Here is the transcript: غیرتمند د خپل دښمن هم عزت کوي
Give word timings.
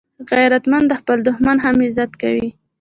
غیرتمند 0.31 0.85
د 0.89 0.93
خپل 1.01 1.17
دښمن 1.27 1.57
هم 1.65 1.75
عزت 1.85 2.11
کوي 2.21 2.47